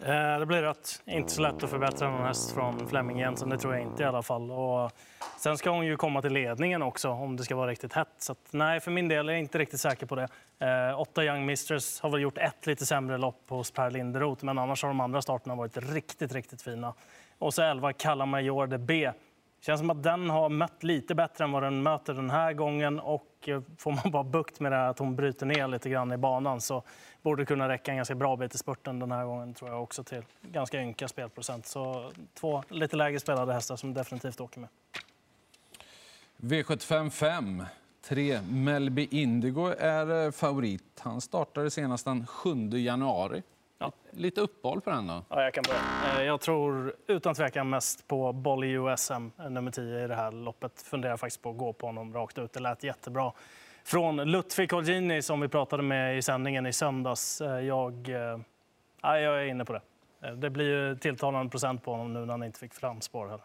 Eh, 0.00 0.38
det 0.38 0.46
blir 0.46 0.62
rött. 0.62 1.02
Inte 1.04 1.32
så 1.32 1.42
lätt 1.42 1.62
att 1.62 1.70
förbättra 1.70 2.10
någon 2.10 2.26
häst 2.26 2.52
från 2.52 2.88
Flemming 2.88 3.18
Jensen, 3.18 3.48
det 3.48 3.58
tror 3.58 3.74
jag 3.74 3.82
inte 3.82 4.02
i 4.02 4.06
alla 4.06 4.22
fall. 4.22 4.50
Och 4.50 4.92
sen 5.38 5.58
ska 5.58 5.70
hon 5.70 5.86
ju 5.86 5.96
komma 5.96 6.22
till 6.22 6.32
ledningen 6.32 6.82
också 6.82 7.08
om 7.08 7.36
det 7.36 7.44
ska 7.44 7.56
vara 7.56 7.70
riktigt 7.70 7.92
hett. 7.92 8.08
Så 8.18 8.32
att, 8.32 8.48
nej, 8.50 8.80
för 8.80 8.90
min 8.90 9.08
del 9.08 9.28
är 9.28 9.32
jag 9.32 9.40
inte 9.40 9.58
riktigt 9.58 9.80
säker 9.80 10.06
på 10.06 10.14
det. 10.14 10.28
Eh, 10.58 11.00
åtta 11.00 11.24
Young 11.24 11.46
Mistress 11.46 12.00
har 12.00 12.10
väl 12.10 12.20
gjort 12.20 12.38
ett 12.38 12.66
lite 12.66 12.86
sämre 12.86 13.18
lopp 13.18 13.42
hos 13.48 13.70
Per 13.70 13.90
Linderoth, 13.90 14.44
men 14.44 14.58
annars 14.58 14.82
har 14.82 14.88
de 14.88 15.00
andra 15.00 15.22
starterna 15.22 15.54
varit 15.54 15.76
riktigt, 15.76 16.32
riktigt 16.32 16.62
fina. 16.62 16.94
Och 17.38 17.54
så 17.54 17.62
11 17.62 17.92
Kalla 17.92 18.26
Major 18.26 18.66
de 18.66 18.78
B 18.78 19.12
känns 19.60 19.80
som 19.80 19.90
att 19.90 20.02
den 20.02 20.30
har 20.30 20.48
mött 20.48 20.82
lite 20.82 21.14
bättre 21.14 21.44
än 21.44 21.52
vad 21.52 21.62
den 21.62 21.82
möter 21.82 22.14
den 22.14 22.30
här 22.30 22.52
gången. 22.52 23.00
Och 23.00 23.48
eh, 23.48 23.62
får 23.78 23.92
man 23.92 24.10
bara 24.12 24.24
bukt 24.24 24.60
med 24.60 24.72
det 24.72 24.88
att 24.88 24.98
hon 24.98 25.16
bryter 25.16 25.46
ner 25.46 25.68
lite 25.68 25.90
grann 25.90 26.12
i 26.12 26.16
banan 26.16 26.60
så 26.60 26.82
borde 27.22 27.42
det 27.42 27.46
kunna 27.46 27.68
räcka 27.68 27.90
en 27.90 27.96
ganska 27.96 28.14
bra 28.14 28.36
bit 28.36 28.54
i 28.54 28.58
spurten 28.58 28.98
den 28.98 29.12
här 29.12 29.24
gången 29.24 29.54
tror 29.54 29.70
jag 29.70 29.82
också 29.82 30.04
till 30.04 30.22
ganska 30.42 30.82
ynka 30.82 31.08
spelprocent. 31.08 31.66
Så 31.66 32.10
två 32.34 32.62
lite 32.68 32.96
lägre 32.96 33.20
spelade 33.20 33.52
hästar 33.52 33.76
som 33.76 33.94
definitivt 33.94 34.40
åker 34.40 34.60
med. 34.60 34.68
V75 36.36 37.10
5. 37.10 37.64
3. 38.08 38.40
Melby 38.42 39.08
Indigo 39.10 39.66
är 39.78 40.24
eh, 40.24 40.30
favorit. 40.30 41.00
Han 41.00 41.20
startade 41.20 41.70
senast 41.70 42.04
den 42.04 42.26
7 42.26 42.68
januari. 42.70 43.42
Ja. 43.78 43.92
Lite 44.10 44.40
uppehåll 44.40 44.80
på 44.80 44.90
den 44.90 45.06
då? 45.06 45.24
Ja, 45.28 45.42
jag 45.42 45.54
kan 45.54 45.64
börja. 45.68 46.20
Eh, 46.20 46.26
jag 46.26 46.40
tror 46.40 46.94
utan 47.06 47.34
tvekan 47.34 47.70
mest 47.70 48.08
på 48.08 48.32
Bolly 48.32 48.68
USM, 48.68 49.30
eh, 49.38 49.50
nummer 49.50 49.70
10 49.70 50.04
i 50.04 50.06
det 50.06 50.14
här 50.14 50.32
loppet. 50.32 50.82
Funderar 50.82 51.16
faktiskt 51.16 51.42
på 51.42 51.50
att 51.50 51.56
gå 51.56 51.72
på 51.72 51.86
honom 51.86 52.14
rakt 52.14 52.38
ut. 52.38 52.52
Det 52.52 52.60
lät 52.60 52.84
jättebra. 52.84 53.32
Från 53.84 54.16
Lutfi 54.16 54.66
Colgjini 54.66 55.22
som 55.22 55.40
vi 55.40 55.48
pratade 55.48 55.82
med 55.82 56.18
i 56.18 56.22
sändningen 56.22 56.66
i 56.66 56.72
söndags. 56.72 57.40
Eh, 57.40 57.60
jag, 57.60 58.08
ja, 59.02 59.18
jag 59.18 59.42
är 59.42 59.46
inne 59.46 59.64
på 59.64 59.72
det. 59.72 59.80
Det 60.36 60.50
blir 60.50 60.66
ju 60.66 60.96
tilltalande 60.96 61.50
procent 61.50 61.84
på 61.84 61.90
honom 61.90 62.12
nu 62.12 62.20
när 62.20 62.32
han 62.32 62.42
inte 62.42 62.58
fick 62.58 62.74
fram 62.74 63.00
spår 63.00 63.26
heller. 63.26 63.44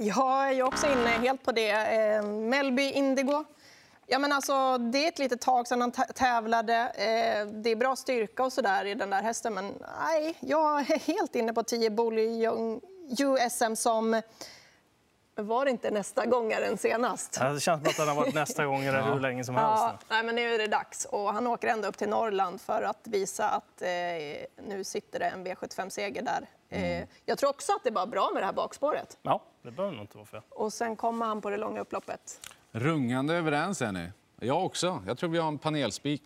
Jag 0.00 0.52
är 0.52 0.62
också 0.62 0.86
inne 0.86 1.08
helt 1.08 1.44
på 1.44 1.52
det. 1.52 2.22
Melby 2.24 2.90
Indigo 2.90 3.44
Ja, 4.12 4.18
men 4.18 4.32
alltså, 4.32 4.78
det 4.78 5.04
är 5.04 5.08
ett 5.08 5.18
litet 5.18 5.40
tag 5.40 5.68
sedan 5.68 5.80
han 5.80 5.92
tävlade. 5.92 6.74
Eh, 6.74 7.46
det 7.46 7.70
är 7.70 7.76
bra 7.76 7.96
styrka 7.96 8.44
och 8.44 8.52
så 8.52 8.62
där 8.62 8.84
i 8.84 8.94
den 8.94 9.10
där 9.10 9.22
hästen. 9.22 9.54
Men 9.54 9.74
nej, 9.98 10.34
jag 10.40 10.80
är 10.80 10.98
helt 10.98 11.34
inne 11.34 11.52
på 11.52 11.62
10 11.62 11.90
Bully 11.90 12.46
USM 13.18 13.76
som 13.76 14.22
Var 15.34 15.64
det 15.64 15.70
inte 15.70 15.90
nästa 15.90 16.26
gång 16.26 16.52
än 16.52 16.78
senast? 16.78 17.32
Det 17.32 17.60
känns 17.60 17.64
som 17.64 17.90
att 17.90 17.96
den 17.96 18.08
har 18.08 18.14
varit 18.14 18.34
nästa 18.34 18.66
gång 18.66 18.84
eller 18.84 19.02
hur 19.12 19.20
länge 19.20 19.44
som 19.44 19.54
helst. 19.54 19.82
Ja, 19.82 19.98
nej, 20.08 20.22
men 20.22 20.34
nu 20.34 20.54
är 20.54 20.58
det 20.58 20.66
dags. 20.66 21.04
Och 21.04 21.32
han 21.32 21.46
åker 21.46 21.68
ända 21.68 21.88
upp 21.88 21.98
till 21.98 22.08
Norrland 22.08 22.60
för 22.60 22.82
att 22.82 23.00
visa 23.02 23.48
att 23.48 23.82
eh, 23.82 23.88
nu 24.68 24.84
sitter 24.84 25.18
det 25.18 25.26
en 25.26 25.46
V75-seger 25.46 26.22
där. 26.22 26.46
Eh, 26.68 27.08
jag 27.24 27.38
tror 27.38 27.50
också 27.50 27.72
att 27.72 27.84
det 27.84 27.90
var 27.90 28.06
bra 28.06 28.30
med 28.34 28.42
det 28.42 28.46
här 28.46 28.52
bakspåret. 28.52 29.18
Ja, 29.22 29.42
det 29.62 29.70
behöver 29.70 29.96
nog 29.96 30.04
inte 30.04 30.16
vara 30.16 30.26
fel. 30.26 30.40
Och 30.48 30.72
sen 30.72 30.96
kommer 30.96 31.26
han 31.26 31.40
på 31.40 31.50
det 31.50 31.56
långa 31.56 31.80
upploppet. 31.80 32.40
Rungande 32.74 33.34
överens 33.34 33.82
är 33.82 33.92
ni. 33.92 34.08
Jag 34.40 34.64
också. 34.64 35.02
Jag 35.06 35.18
tror 35.18 35.30
vi 35.30 35.38
har 35.38 35.48
en 35.48 35.58
panelspik. 35.58 36.22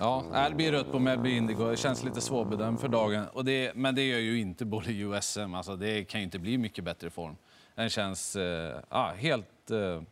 Ja, 0.00 0.46
det 0.48 0.54
blir 0.54 0.72
rött 0.72 0.92
på 0.92 0.98
Melby 0.98 1.36
Indigo. 1.36 1.70
Det 1.70 1.76
känns 1.76 2.04
lite 2.04 2.20
svårbedömt 2.20 2.80
för 2.80 2.88
dagen. 2.88 3.24
Och 3.32 3.44
det, 3.44 3.72
men 3.74 3.94
det 3.94 4.02
gör 4.02 4.18
ju 4.18 4.40
inte 4.40 4.64
både 4.64 4.92
USM. 4.92 5.54
Alltså 5.54 5.76
det 5.76 6.04
kan 6.04 6.20
ju 6.20 6.24
inte 6.24 6.38
bli 6.38 6.58
mycket 6.58 6.84
bättre 6.84 7.10
form. 7.10 7.36
Den 7.74 7.90
känns 7.90 8.36
eh, 8.36 8.80
ja, 8.90 9.12
helt 9.16 9.70
eh, 9.70 10.02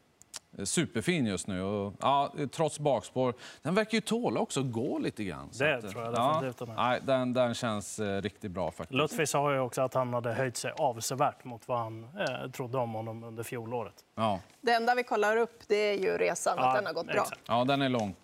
superfin 0.65 1.27
just 1.27 1.47
nu. 1.47 1.63
Och, 1.63 1.95
ja, 2.01 2.33
trots 2.53 2.79
bakspår. 2.79 3.35
Den 3.63 3.75
verkar 3.75 3.95
ju 3.95 4.01
tåla 4.01 4.41
också 4.41 4.61
att 4.61 4.73
gå 4.73 4.99
lite 4.99 5.25
grann. 5.25 5.49
Så 5.53 5.65
Det 5.65 5.77
att, 5.77 5.91
tror 5.91 6.05
jag 6.05 6.15
ja, 6.15 6.41
definitivt 6.43 6.77
nej, 6.77 7.01
den, 7.05 7.33
den 7.33 7.55
känns 7.55 7.99
eh, 7.99 8.23
riktigt 8.23 8.51
bra 8.51 8.71
faktiskt. 8.71 8.97
Lutfi 8.97 9.27
sa 9.27 9.53
ju 9.53 9.59
också 9.61 9.83
att 9.83 9.95
han 9.95 10.15
hade 10.15 10.33
höjt 10.33 10.57
sig 10.57 10.73
avsevärt 10.77 11.45
mot 11.45 11.69
vad 11.69 11.79
han 11.79 12.05
eh, 12.05 12.51
trodde 12.51 12.79
om 12.79 12.93
honom 12.95 13.25
under 13.25 13.43
fjolåret. 13.43 13.95
Ja. 14.15 14.41
Det 14.61 14.73
enda 14.73 14.95
vi 14.95 15.03
kollar 15.03 15.37
upp 15.37 15.63
det 15.67 15.77
är 15.77 15.99
ju 15.99 16.19
resan, 16.19 16.59
att 16.59 16.75
den 16.75 16.87
har 16.87 16.93
gått 16.93 17.07
bra. 17.07 17.23
exakt. 17.23 17.41
Ja, 17.47 17.65
den 17.65 17.83
är 17.83 17.89
lång. 17.89 18.15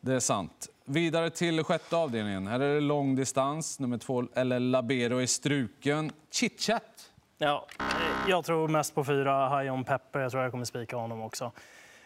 Det 0.00 0.14
är 0.14 0.20
sant. 0.20 0.68
Vidare 0.84 1.30
till 1.30 1.64
sjätte 1.64 1.96
avdelningen. 1.96 2.46
Här 2.46 2.60
är 2.60 2.74
det 2.74 2.80
lång 2.80 3.16
distans. 3.16 3.78
Nummer 3.78 3.98
två, 3.98 4.24
eller 4.34 4.60
Labero 4.60 5.18
är 5.18 5.26
struken. 5.26 6.12
Chitchat. 6.30 7.11
Ja, 7.42 7.66
eh, 7.80 8.30
jag 8.30 8.44
tror 8.44 8.68
mest 8.68 8.94
på 8.94 9.04
fyra, 9.04 9.58
High 9.58 9.72
On 9.72 9.84
Pepper. 9.84 10.20
Jag 10.20 10.30
tror 10.30 10.42
jag 10.42 10.50
kommer 10.52 10.64
spika 10.64 10.96
honom 10.96 11.22
också. 11.22 11.52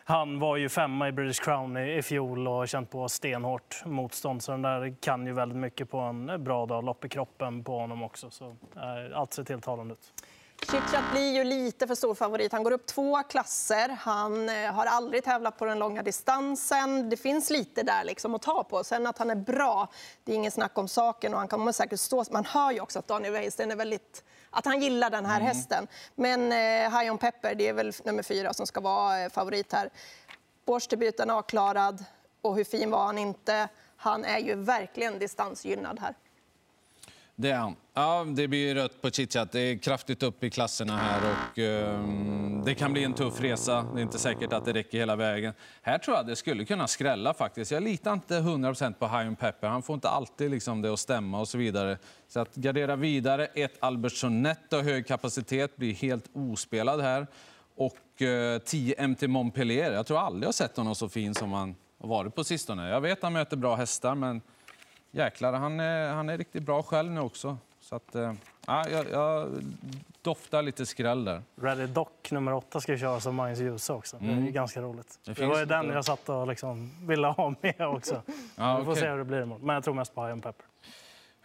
Han 0.05 0.39
var 0.39 0.57
ju 0.57 0.69
femma 0.69 1.09
i 1.09 1.13
British 1.13 1.45
Crown 1.45 1.77
i, 1.77 1.97
i 1.97 2.03
fjol 2.03 2.49
och 2.49 2.55
har 2.55 2.67
känt 2.67 2.91
på 2.91 3.09
stenhårt 3.09 3.83
motstånd. 3.85 4.43
Så 4.43 4.53
den 4.53 4.63
där 4.63 4.95
kan 5.01 5.27
ju 5.27 5.33
väldigt 5.33 5.59
mycket 5.59 5.91
på 5.91 5.99
en 5.99 6.45
bra 6.45 6.67
dag. 6.67 6.85
Lopp 6.85 7.05
i 7.05 7.09
kroppen 7.09 7.65
på 7.65 7.79
honom 7.79 8.03
också. 8.03 8.31
Så 8.31 8.47
eh, 8.77 9.19
allt 9.19 9.33
ser 9.33 9.45
tilltalande 9.45 9.95
ut. 9.95 10.13
Chitchat 10.63 11.05
blir 11.13 11.35
ju 11.35 11.45
lite 11.45 11.87
för 11.87 11.95
stor 11.95 12.15
favorit. 12.15 12.53
Han 12.53 12.63
går 12.63 12.71
upp 12.71 12.87
två 12.87 13.23
klasser. 13.23 13.89
Han 13.89 14.49
eh, 14.49 14.73
har 14.73 14.87
aldrig 14.87 15.25
tävlat 15.25 15.59
på 15.59 15.65
den 15.65 15.79
långa 15.79 16.03
distansen. 16.03 17.11
Det 17.11 17.17
finns 17.17 17.51
lite 17.51 17.83
där 17.83 18.05
liksom 18.05 18.35
att 18.35 18.43
ta 18.43 18.65
på. 18.65 18.85
Sen 18.85 19.07
att 19.07 19.19
han 19.19 19.31
är 19.31 19.37
bra, 19.37 19.89
det 20.25 20.33
är 20.33 20.37
ingen 20.37 20.51
snack 20.51 20.79
om 20.79 20.89
saken. 20.89 21.33
Och 21.35 21.39
han 21.39 21.49
kommer 21.49 21.73
säkert 21.73 22.01
stå. 22.01 22.25
Man 22.31 22.45
hör 22.45 22.73
ju 22.73 22.81
också 22.81 22.99
att 22.99 23.09
Daniel 23.09 23.33
Wäjersten 23.33 23.71
är 23.71 23.77
väldigt 23.77 24.25
att 24.51 24.65
han 24.65 24.81
gillar 24.81 25.11
den 25.11 25.27
här 25.27 25.41
hästen. 25.41 25.87
Men 26.15 26.53
eh, 26.53 26.99
High 26.99 27.13
On 27.13 27.19
Pepper, 27.19 27.55
det 27.55 27.69
är 27.69 27.73
väl 27.73 27.93
nummer 28.05 28.23
fyra 28.23 28.55
som 28.55 28.67
ska 28.67 28.81
vara 28.81 29.23
eh, 29.23 29.31
favorit 29.31 29.73
här. 29.73 29.91
Årsdebuten 30.65 31.31
avklarad. 31.31 32.05
Och 32.43 32.57
hur 32.57 32.65
fin 32.65 32.91
var 32.91 33.05
han 33.05 33.19
inte? 33.19 33.69
Han 33.97 34.25
är 34.25 34.39
ju 34.39 34.55
verkligen 34.55 35.19
distansgynnad 35.19 36.01
här. 36.01 36.15
Det 37.39 37.51
är 37.51 37.57
han. 37.57 37.77
Ja, 37.95 38.27
det 38.29 38.49
blir 38.49 38.75
rött 38.75 39.03
på 39.03 39.11
Chitchat. 39.11 39.53
Det 39.53 39.61
är 39.61 39.79
kraftigt 39.79 40.23
upp 40.23 40.45
i 40.45 40.51
klasserna 40.51 40.97
här 40.97 41.21
och 41.31 41.59
um, 41.59 42.63
det 42.65 42.75
kan 42.75 42.93
bli 42.93 43.05
en 43.05 43.13
tuff 43.15 43.41
resa. 43.41 43.87
Det 43.95 44.01
är 44.01 44.03
inte 44.03 44.19
säkert 44.19 44.53
att 44.53 44.65
det 44.65 44.73
räcker 44.73 44.99
hela 44.99 45.17
vägen. 45.17 45.53
Här 45.83 45.99
tror 45.99 46.17
jag 46.17 46.27
det 46.27 46.37
skulle 46.37 46.65
kunna 46.65 46.87
skrälla 46.87 47.35
faktiskt. 47.35 47.71
Jag 47.71 47.83
litar 47.83 48.13
inte 48.13 48.35
100% 48.35 48.93
på 48.93 49.07
High 49.07 49.29
on 49.29 49.37
Pepper. 49.37 49.69
Han 49.69 49.83
får 49.83 49.95
inte 49.95 50.09
alltid 50.09 50.51
liksom 50.51 50.83
det 50.83 50.93
att 50.93 50.99
stämma 50.99 51.41
och 51.41 51.49
så 51.49 51.59
vidare. 51.59 51.99
Så 52.29 52.41
att 52.41 52.55
gardera 52.55 52.97
vidare. 52.97 53.47
Ett 53.47 53.77
Albertsson 53.81 54.47
och 54.73 54.79
hög 54.85 55.07
kapacitet 55.07 55.77
blir 55.77 55.95
helt 55.95 56.31
ospelad 56.33 57.01
här. 57.01 57.27
Och 57.77 58.23
eh, 58.23 58.55
uh, 58.55 58.59
10 58.59 59.07
MT 59.07 59.23
Montpellier. 59.23 59.93
Jag 59.93 60.07
tror 60.07 60.19
aldrig 60.19 60.47
jag 60.47 60.55
sett 60.55 60.77
honom 60.77 60.95
så 60.95 61.09
fin 61.09 61.35
som 61.35 61.53
han 61.53 61.75
har 62.01 62.09
varit 62.09 62.35
på 62.35 62.45
sistone. 62.45 62.89
Jag 62.89 63.01
vet 63.01 63.19
att 63.19 63.23
han 63.23 63.33
möter 63.33 63.57
bra 63.57 63.77
hästar, 63.77 64.15
men 64.15 64.41
jäklar, 65.17 65.53
han 65.53 65.81
är, 65.81 66.13
han 66.13 66.29
är 66.29 66.39
riktigt 66.39 66.63
bra 66.63 66.83
själv 66.83 67.11
nu 67.13 67.21
också. 67.21 67.59
Så 67.81 67.97
att, 67.97 68.17
ja, 68.67 68.89
jag, 68.89 69.11
jag 69.11 69.49
doftar 70.23 70.63
lite 70.63 70.87
skräll 70.87 71.25
där. 71.25 71.43
Ready 71.61 71.87
Doc 71.87 72.09
nummer 72.31 72.53
åtta 72.55 72.81
ska 72.81 72.93
ju 72.93 72.99
köra 72.99 73.21
som 73.21 73.35
Magnus 73.35 73.59
Djuse 73.59 73.93
också. 73.93 74.17
Det 74.21 74.33
är 74.33 74.41
ju 74.41 74.51
ganska 74.51 74.81
roligt. 74.81 75.19
Det 75.25 75.33
Det, 75.33 75.47
var 75.47 75.59
ju 75.59 75.65
den 75.65 75.89
jag 75.89 76.05
satt 76.05 76.29
och 76.29 76.47
liksom 76.47 76.91
ville 77.07 77.27
ha 77.27 77.55
med 77.61 77.81
också. 77.81 78.23
Ja, 78.57 78.79
Vi 78.79 78.85
får 78.85 78.95
se 78.95 79.09
hur 79.09 79.19
det 79.19 79.25
blir 79.25 79.43
imorgon. 79.43 79.67
Men 79.67 79.75
jag 79.75 79.85
tror 79.85 79.95
mest 79.95 80.15
på 80.15 80.27
High 80.27 80.41
Pepper. 80.41 80.67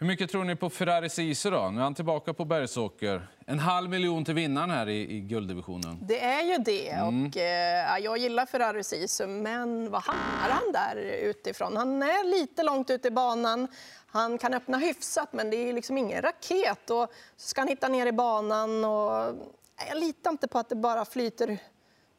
Hur 0.02 0.06
mycket 0.06 0.30
tror 0.30 0.44
ni 0.44 0.56
på 0.56 0.70
Ferrari 0.70 1.08
Sisu 1.08 1.50
då? 1.50 1.70
Nu 1.70 1.78
är 1.80 1.82
han 1.82 1.94
tillbaka 1.94 2.34
på 2.34 2.44
Bergsåker. 2.44 3.28
En 3.46 3.58
halv 3.58 3.90
miljon 3.90 4.24
till 4.24 4.34
vinnaren 4.34 4.70
här 4.70 4.88
i, 4.88 5.16
i 5.16 5.20
gulddivisionen. 5.20 5.98
Det 6.02 6.20
är 6.20 6.42
ju 6.42 6.58
det. 6.58 6.90
Och, 6.92 7.36
eh, 7.36 7.98
jag 7.98 8.18
gillar 8.18 8.46
Ferrari 8.46 8.84
Sisu, 8.84 9.26
men 9.26 9.90
vad 9.90 10.02
hamnar 10.02 10.48
han 10.50 10.72
där 10.72 10.96
utifrån? 11.22 11.76
Han 11.76 12.02
är 12.02 12.40
lite 12.40 12.62
långt 12.62 12.90
ut 12.90 13.06
i 13.06 13.10
banan. 13.10 13.68
Han 14.06 14.38
kan 14.38 14.54
öppna 14.54 14.78
hyfsat, 14.78 15.32
men 15.32 15.50
det 15.50 15.56
är 15.56 15.72
liksom 15.72 15.98
ingen 15.98 16.22
raket. 16.22 16.90
Och 16.90 17.12
så 17.36 17.48
ska 17.48 17.60
han 17.60 17.68
hitta 17.68 17.88
ner 17.88 18.06
i 18.06 18.12
banan. 18.12 18.84
Och, 18.84 19.34
jag 19.88 19.98
litar 20.00 20.30
inte 20.30 20.48
på 20.48 20.58
att 20.58 20.68
det 20.68 20.76
bara 20.76 21.04
flyter 21.04 21.58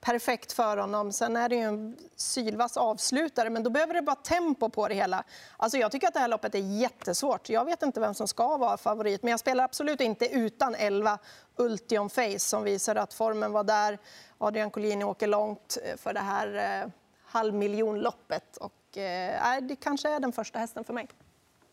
perfekt 0.03 0.51
för 0.51 0.77
honom. 0.77 1.11
Sen 1.11 1.35
är 1.35 1.49
det 1.49 1.55
ju 1.55 1.61
en 1.61 1.97
sylvass 2.15 2.77
avslutare, 2.77 3.49
men 3.49 3.63
då 3.63 3.69
behöver 3.69 3.93
det 3.93 4.01
bara 4.01 4.15
tempo 4.15 4.69
på 4.69 4.87
det 4.87 4.95
hela. 4.95 5.23
Alltså 5.57 5.77
jag 5.77 5.91
tycker 5.91 6.07
att 6.07 6.13
det 6.13 6.19
här 6.19 6.27
loppet 6.27 6.55
är 6.55 6.59
jättesvårt. 6.59 7.49
Jag 7.49 7.65
vet 7.65 7.83
inte 7.83 7.99
vem 7.99 8.13
som 8.13 8.27
ska 8.27 8.57
vara 8.57 8.77
favorit, 8.77 9.23
men 9.23 9.31
jag 9.31 9.39
spelar 9.39 9.63
absolut 9.63 10.01
inte 10.01 10.25
utan 10.25 10.75
11 10.75 11.17
Ultion 11.55 12.09
Face 12.09 12.39
som 12.39 12.63
visar 12.63 12.95
att 12.95 13.13
formen 13.13 13.51
var 13.51 13.63
där. 13.63 13.99
Adrian 14.37 14.71
Collini 14.71 15.03
åker 15.03 15.27
långt 15.27 15.77
eh, 15.83 15.97
för 15.97 16.13
det 16.13 16.19
här 16.19 16.81
eh, 16.83 16.89
halvmiljonloppet. 17.25 18.57
Och, 18.57 18.97
eh, 18.97 19.61
det 19.61 19.75
kanske 19.75 20.09
är 20.09 20.19
den 20.19 20.31
första 20.31 20.59
hästen 20.59 20.83
för 20.83 20.93
mig. 20.93 21.07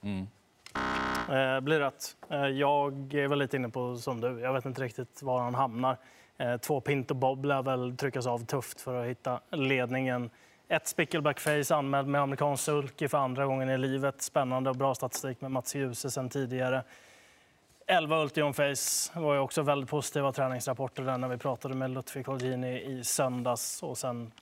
Mm. 0.03 0.27
Eh, 1.31 1.61
blir 1.61 1.79
rött. 1.79 2.17
Eh, 2.29 2.47
jag 2.47 3.15
är 3.15 3.29
väl 3.29 3.39
lite 3.39 3.57
inne 3.57 3.69
på 3.69 3.97
som 3.97 4.21
du. 4.21 4.41
Jag 4.41 4.53
vet 4.53 4.65
inte 4.65 4.83
riktigt 4.83 5.23
var 5.23 5.41
han 5.41 5.55
hamnar. 5.55 5.97
Eh, 6.37 6.57
två 6.57 6.81
Pinto 6.81 7.15
Bob 7.15 7.45
lär 7.45 7.63
väl 7.63 7.97
tryckas 7.97 8.27
av 8.27 8.45
tufft 8.45 8.81
för 8.81 9.03
att 9.03 9.07
hitta 9.07 9.41
ledningen. 9.51 10.31
Ett 10.69 10.87
Spickleback 10.87 11.41
Face 11.41 11.75
anmäld 11.75 12.09
med 12.09 12.21
amerikansk 12.21 12.65
sulky 12.65 13.09
för 13.09 13.19
andra 13.19 13.47
gången 13.47 13.71
i 13.71 13.79
livet. 13.79 14.23
Spännande 14.23 14.71
och 14.71 14.77
bra 14.77 14.95
statistik 14.95 15.41
med 15.41 15.51
Mats 15.51 15.75
Djuse 15.75 16.11
sen 16.11 16.29
tidigare. 16.29 16.83
11 17.87 18.23
Ultion 18.23 18.55
Face 18.55 19.21
var 19.21 19.35
ju 19.35 19.41
också 19.41 19.63
väldigt 19.63 19.91
positiva 19.91 20.33
träningsrapporter 20.33 21.03
där 21.03 21.19
när 21.19 21.29
vi 21.29 21.39
pratade 21.39 21.75
med 21.75 21.91
Lutfi 21.91 22.23
Colgjini 22.23 22.83
i 22.83 23.05
söndags. 23.05 23.83
Och 23.83 23.99
sen, 23.99 24.33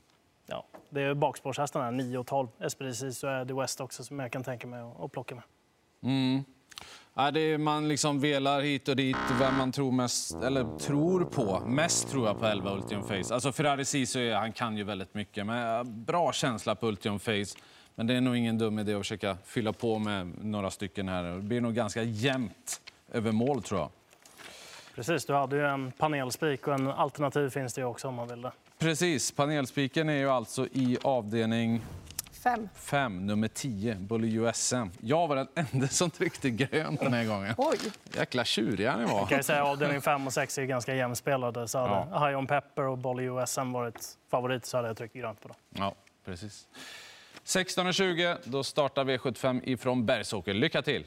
ja, 0.47 0.64
det 0.90 1.02
är 1.02 1.14
bakspårshästarna, 1.14 1.90
9 1.90 2.18
och 2.18 2.26
12. 2.26 2.49
Esprit 2.61 2.97
Sisu 2.97 3.28
är 3.28 3.45
The 3.45 3.54
West 3.54 3.80
också 3.80 4.04
som 4.04 4.18
jag 4.18 4.33
kan 4.33 4.45
tänka 4.45 4.66
mig 4.66 4.80
att, 4.80 5.00
att 5.00 5.12
plocka 5.12 5.35
med. 5.35 5.45
Mm. 6.02 6.45
Ja, 7.14 7.30
det 7.30 7.40
är, 7.40 7.58
man 7.58 7.88
liksom 7.88 8.20
velar 8.20 8.61
hit 8.61 8.88
och 8.88 8.97
dit 8.97 9.16
vem 9.40 9.56
man 9.56 9.73
tror 9.73 9.92
mest, 9.92 10.35
eller 10.35 10.78
tror 10.78 11.25
på. 11.25 11.61
Mest 11.66 12.11
tror 12.11 12.26
jag 12.26 12.40
på 12.40 12.47
11 12.47 12.75
Ultion 12.75 13.02
Face. 13.02 13.35
Alltså 13.35 13.52
Ferrari 13.52 13.85
Sisu, 13.85 14.32
han 14.32 14.52
kan 14.52 14.76
ju 14.76 14.85
väldigt 14.85 15.14
mycket. 15.14 15.47
Men 15.47 16.04
bra 16.04 16.32
känsla 16.32 16.75
på 16.75 16.87
Ultion 16.88 17.20
Face. 17.20 17.58
Men 17.94 18.06
det 18.06 18.14
är 18.14 18.20
nog 18.20 18.37
ingen 18.37 18.58
dum 18.58 18.78
idé 18.78 18.94
att 18.94 19.00
försöka 19.00 19.37
fylla 19.44 19.73
på 19.73 19.99
med 19.99 20.44
några 20.44 20.70
stycken 20.70 21.08
här. 21.08 21.23
Det 21.23 21.40
blir 21.40 21.61
nog 21.61 21.75
ganska 21.75 22.02
jämnt 22.02 22.80
över 23.12 23.32
mål 23.32 23.62
tror 23.62 23.80
jag. 23.80 23.90
Precis, 24.94 25.26
du 25.26 25.32
hade 25.32 25.56
ju 25.56 25.66
en 25.66 25.92
panelspik 25.92 26.66
och 26.68 26.75
en 26.75 26.87
alternativ 26.87 27.50
finns 27.50 27.75
det 27.75 27.80
ju 27.80 27.87
också 27.87 28.08
om 28.08 28.14
man 28.14 28.28
vill 28.28 28.42
det. 28.42 28.52
Precis, 28.78 29.32
panelspiken 29.32 30.08
är 30.08 30.16
ju 30.16 30.30
alltså 30.30 30.66
i 30.73 30.99
avdelning 31.02 31.80
Fem. 32.42 32.68
5, 32.75 33.26
nummer 33.26 33.49
10, 33.49 33.95
Bully 33.95 34.37
USM. 34.38 34.90
Jag 35.00 35.28
var 35.28 35.37
den 35.37 35.49
enda 35.54 35.88
som 35.88 36.11
tryckte 36.11 36.50
grönt 36.50 37.00
den 37.00 37.12
här 37.12 37.25
gången. 37.25 37.54
Oj! 37.59 37.78
Jäkla 38.16 38.45
tjuriga 38.45 38.97
ni 38.97 39.04
var. 39.04 39.18
Jag 39.18 39.28
kan 39.28 39.42
säga 39.42 39.64
avdelning 39.64 40.00
5 40.00 40.26
och 40.26 40.33
6 40.33 40.59
är 40.59 40.64
ganska 40.64 40.95
jämspelade. 40.95 41.68
Så 41.68 41.78
hade 41.78 42.26
High 42.26 42.38
On 42.38 42.47
Pepper 42.47 42.83
och 42.83 42.99
Bolly 42.99 43.25
USM 43.25 43.73
varit 43.73 44.18
favorit 44.30 44.66
så 44.66 44.76
hade 44.76 44.88
jag 44.88 44.97
tryckt 44.97 45.14
grönt 45.14 45.40
på 45.40 45.49
dem. 45.49 45.57
Ja, 45.71 45.95
precis. 46.25 46.68
16.20, 47.45 48.37
då 48.45 48.64
startar 48.64 49.04
V75 49.04 49.61
ifrån 49.64 50.07
Bergsåker. 50.07 50.54
Lycka 50.54 50.83
till! 50.83 51.04